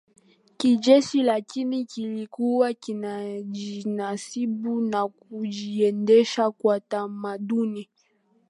kijeshi 0.57 1.23
lakini 1.23 1.85
kilikuwa 1.85 2.73
kinajinasibu 2.73 4.81
na 4.81 5.07
kujiendesha 5.07 6.51
kwa 6.51 6.79
tamaduni 6.79 7.89